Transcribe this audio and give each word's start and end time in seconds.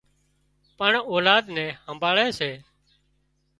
پڻ 0.77 0.91
اولاد 1.13 1.43
نين 1.55 1.69
همڀاۯي 1.85 2.29
سي 2.39 2.51